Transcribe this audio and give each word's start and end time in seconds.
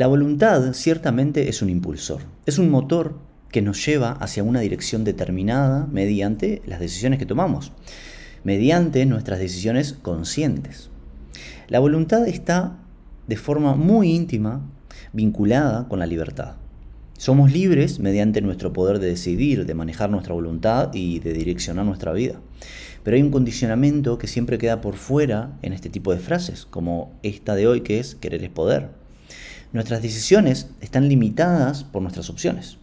La 0.00 0.06
voluntad 0.06 0.72
ciertamente 0.72 1.50
es 1.50 1.60
un 1.60 1.68
impulsor, 1.68 2.22
es 2.46 2.56
un 2.56 2.70
motor 2.70 3.18
que 3.50 3.60
nos 3.60 3.84
lleva 3.84 4.12
hacia 4.12 4.42
una 4.42 4.60
dirección 4.60 5.04
determinada 5.04 5.86
mediante 5.92 6.62
las 6.64 6.80
decisiones 6.80 7.18
que 7.18 7.26
tomamos, 7.26 7.72
mediante 8.42 9.04
nuestras 9.04 9.40
decisiones 9.40 9.92
conscientes. 9.92 10.88
La 11.68 11.80
voluntad 11.80 12.26
está 12.26 12.78
de 13.26 13.36
forma 13.36 13.74
muy 13.74 14.12
íntima 14.12 14.62
vinculada 15.12 15.86
con 15.86 15.98
la 15.98 16.06
libertad. 16.06 16.54
Somos 17.18 17.52
libres 17.52 17.98
mediante 17.98 18.40
nuestro 18.40 18.72
poder 18.72 19.00
de 19.00 19.08
decidir, 19.08 19.66
de 19.66 19.74
manejar 19.74 20.08
nuestra 20.08 20.32
voluntad 20.32 20.94
y 20.94 21.18
de 21.18 21.34
direccionar 21.34 21.84
nuestra 21.84 22.14
vida. 22.14 22.40
Pero 23.02 23.16
hay 23.18 23.22
un 23.22 23.30
condicionamiento 23.30 24.16
que 24.16 24.28
siempre 24.28 24.56
queda 24.56 24.80
por 24.80 24.96
fuera 24.96 25.58
en 25.60 25.74
este 25.74 25.90
tipo 25.90 26.10
de 26.10 26.20
frases, 26.20 26.64
como 26.64 27.12
esta 27.22 27.54
de 27.54 27.66
hoy 27.66 27.82
que 27.82 27.98
es 27.98 28.14
querer 28.14 28.42
es 28.42 28.48
poder. 28.48 28.99
Nuestras 29.72 30.02
decisiones 30.02 30.68
están 30.80 31.08
limitadas 31.08 31.84
por 31.84 32.02
nuestras 32.02 32.28
opciones. 32.28 32.78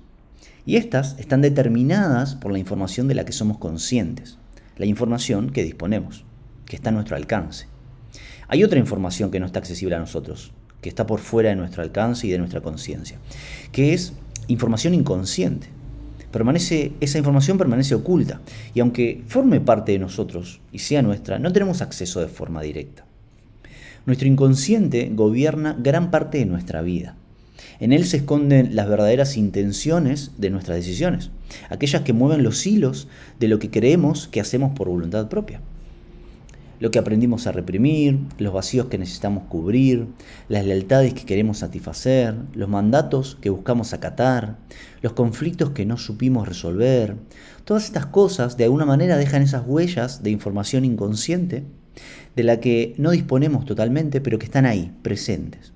Y 0.66 0.78
estas 0.78 1.20
están 1.20 1.42
determinadas 1.42 2.36
por 2.36 2.54
la 2.54 2.60
información 2.60 3.10
de 3.10 3.16
la 3.16 3.26
que 3.26 3.34
somos 3.34 3.58
conscientes, 3.58 4.38
la 4.78 4.86
información 4.86 5.50
que 5.50 5.66
disponemos, 5.66 6.24
que 6.66 6.78
está 6.78 6.90
a 6.90 6.94
nuestro 6.94 7.18
alcance. 7.18 7.68
Hay 8.48 8.64
otra 8.64 8.80
información 8.80 9.32
que 9.32 9.40
no 9.42 9.46
está 9.46 9.60
accesible 9.60 9.96
a 9.96 10.00
nosotros, 10.00 10.54
que 10.82 10.88
está 10.88 11.06
por 11.06 11.20
fuera 11.20 11.50
de 11.50 11.58
nuestro 11.58 11.84
alcance 11.84 12.26
y 12.26 12.30
de 12.30 12.38
nuestra 12.38 12.62
conciencia, 12.62 13.18
que 13.74 13.94
es 13.94 14.14
información 14.48 14.94
inconsciente. 14.94 15.68
Permanece, 16.32 16.94
esa 17.02 17.18
información 17.18 17.58
permanece 17.58 17.96
oculta 17.96 18.40
y 18.74 18.80
aunque 18.80 19.24
forme 19.28 19.60
parte 19.60 19.92
de 19.92 20.00
nosotros 20.00 20.62
y 20.72 20.80
sea 20.80 21.02
nuestra, 21.02 21.38
no 21.38 21.52
tenemos 21.52 21.82
acceso 21.82 22.22
de 22.22 22.28
forma 22.28 22.62
directa. 22.62 23.07
Nuestro 24.08 24.28
inconsciente 24.28 25.12
gobierna 25.14 25.78
gran 25.78 26.10
parte 26.10 26.40
de 26.40 26.46
nuestra 26.46 26.82
vida. 26.82 27.16
En 27.80 27.94
él 27.94 28.06
se 28.06 28.18
esconden 28.18 28.76
las 28.76 28.90
verdaderas 28.90 29.38
intenciones 29.38 30.32
de 30.38 30.50
nuestras 30.50 30.78
decisiones, 30.78 31.30
aquellas 31.70 32.02
que 32.02 32.14
mueven 32.14 32.42
los 32.42 32.66
hilos 32.66 33.08
de 33.40 33.50
lo 33.50 33.60
que 33.60 33.70
creemos 33.70 34.28
que 34.28 34.42
hacemos 34.42 34.74
por 34.74 34.88
voluntad 34.88 35.30
propia 35.30 35.62
lo 36.80 36.92
que 36.92 37.00
aprendimos 37.00 37.48
a 37.48 37.52
reprimir, 37.52 38.20
los 38.38 38.54
vacíos 38.54 38.88
que 38.88 38.98
necesitamos 38.98 39.44
cubrir, 39.50 40.08
las 40.48 40.66
lealtades 40.66 41.14
que 41.14 41.26
queremos 41.26 41.60
satisfacer, 41.60 42.36
los 42.54 42.70
mandatos 42.70 43.38
que 43.42 43.50
buscamos 43.50 43.94
acatar, 43.94 44.58
los 45.02 45.14
conflictos 45.14 45.72
que 45.72 45.86
no 45.86 45.98
supimos 45.98 46.48
resolver. 46.48 47.16
Todas 47.66 47.86
estas 47.86 48.06
cosas 48.06 48.58
de 48.58 48.66
alguna 48.66 48.86
manera 48.86 49.18
dejan 49.18 49.42
esas 49.42 49.64
huellas 49.66 50.24
de 50.24 50.32
información 50.32 50.86
inconsciente 50.86 51.64
de 52.36 52.44
la 52.44 52.60
que 52.60 52.94
no 52.98 53.12
disponemos 53.12 53.66
totalmente, 53.66 54.22
pero 54.22 54.38
que 54.38 54.46
están 54.46 54.66
ahí, 54.66 54.92
presentes. 55.02 55.74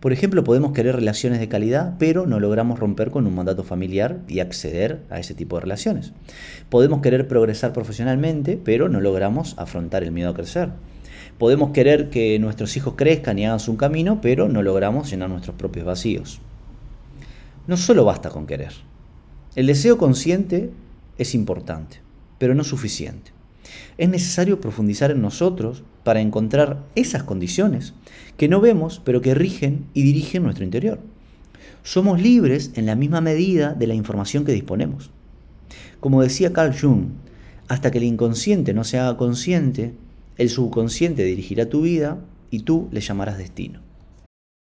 Por 0.00 0.12
ejemplo, 0.12 0.44
podemos 0.44 0.72
querer 0.72 0.94
relaciones 0.94 1.40
de 1.40 1.48
calidad, 1.48 1.94
pero 1.98 2.24
no 2.24 2.38
logramos 2.38 2.78
romper 2.78 3.10
con 3.10 3.26
un 3.26 3.34
mandato 3.34 3.64
familiar 3.64 4.20
y 4.28 4.38
acceder 4.38 5.02
a 5.10 5.18
ese 5.18 5.34
tipo 5.34 5.56
de 5.56 5.62
relaciones. 5.62 6.12
Podemos 6.68 7.00
querer 7.02 7.26
progresar 7.26 7.72
profesionalmente, 7.72 8.60
pero 8.62 8.88
no 8.88 9.00
logramos 9.00 9.58
afrontar 9.58 10.04
el 10.04 10.12
miedo 10.12 10.30
a 10.30 10.34
crecer. 10.34 10.70
Podemos 11.36 11.72
querer 11.72 12.10
que 12.10 12.38
nuestros 12.38 12.76
hijos 12.76 12.94
crezcan 12.96 13.38
y 13.38 13.46
hagan 13.46 13.58
su 13.58 13.76
camino, 13.76 14.20
pero 14.20 14.48
no 14.48 14.62
logramos 14.62 15.10
llenar 15.10 15.30
nuestros 15.30 15.56
propios 15.56 15.84
vacíos. 15.84 16.40
No 17.66 17.76
solo 17.76 18.04
basta 18.04 18.30
con 18.30 18.46
querer. 18.46 18.72
El 19.56 19.66
deseo 19.66 19.98
consciente 19.98 20.70
es 21.16 21.34
importante, 21.34 22.00
pero 22.38 22.54
no 22.54 22.62
suficiente. 22.62 23.32
Es 23.96 24.08
necesario 24.08 24.60
profundizar 24.60 25.10
en 25.10 25.22
nosotros 25.22 25.82
para 26.04 26.20
encontrar 26.20 26.84
esas 26.94 27.22
condiciones 27.22 27.94
que 28.36 28.48
no 28.48 28.60
vemos, 28.60 29.00
pero 29.04 29.20
que 29.20 29.34
rigen 29.34 29.86
y 29.94 30.02
dirigen 30.02 30.42
nuestro 30.42 30.64
interior. 30.64 31.00
Somos 31.82 32.20
libres 32.20 32.72
en 32.74 32.86
la 32.86 32.94
misma 32.94 33.20
medida 33.20 33.74
de 33.74 33.86
la 33.86 33.94
información 33.94 34.44
que 34.44 34.52
disponemos. 34.52 35.10
Como 36.00 36.22
decía 36.22 36.52
Carl 36.52 36.78
Jung, 36.78 37.08
hasta 37.66 37.90
que 37.90 37.98
el 37.98 38.04
inconsciente 38.04 38.72
no 38.74 38.84
se 38.84 38.98
haga 38.98 39.16
consciente, 39.16 39.94
el 40.36 40.48
subconsciente 40.48 41.24
dirigirá 41.24 41.68
tu 41.68 41.82
vida 41.82 42.18
y 42.50 42.60
tú 42.60 42.88
le 42.92 43.00
llamarás 43.00 43.38
destino. 43.38 43.87